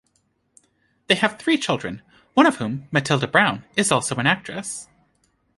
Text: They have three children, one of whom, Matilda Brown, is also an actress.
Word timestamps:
They 1.05 1.13
have 1.13 1.37
three 1.37 1.59
children, 1.59 2.01
one 2.33 2.47
of 2.47 2.55
whom, 2.55 2.87
Matilda 2.89 3.27
Brown, 3.27 3.65
is 3.75 3.91
also 3.91 4.15
an 4.15 4.25
actress. 4.25 4.87